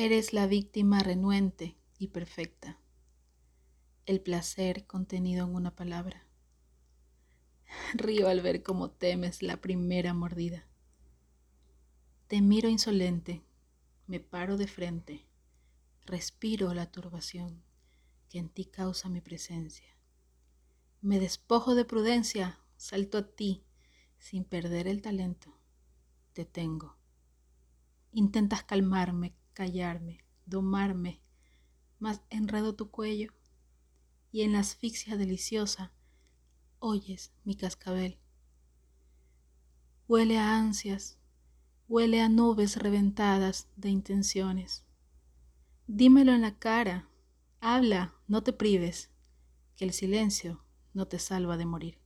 [0.00, 2.78] Eres la víctima renuente y perfecta,
[4.06, 6.24] el placer contenido en una palabra.
[7.94, 10.68] Río al ver cómo temes la primera mordida.
[12.28, 13.42] Te miro insolente,
[14.06, 15.26] me paro de frente,
[16.06, 17.64] respiro la turbación
[18.28, 19.96] que en ti causa mi presencia.
[21.00, 23.64] Me despojo de prudencia, salto a ti,
[24.20, 25.58] sin perder el talento.
[26.34, 26.96] Te tengo.
[28.12, 31.20] Intentas calmarme, callarme, domarme,
[31.98, 33.32] mas enredo tu cuello
[34.30, 35.90] y en la asfixia deliciosa
[36.78, 38.20] oyes mi cascabel.
[40.06, 41.18] Huele a ansias,
[41.88, 44.84] huele a nubes reventadas de intenciones.
[45.88, 47.08] Dímelo en la cara,
[47.58, 49.10] habla, no te prives,
[49.74, 50.62] que el silencio
[50.94, 51.98] no te salva de morir.